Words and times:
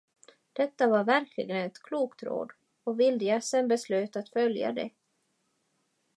Detta 0.53 0.87
var 0.87 1.03
verkligen 1.03 1.57
ett 1.57 1.83
klokt 1.83 2.23
råd, 2.23 2.51
och 2.83 2.99
vildgässen 2.99 3.67
beslöt 3.67 4.15
att 4.15 4.29
följa 4.29 4.71
det. 4.71 4.89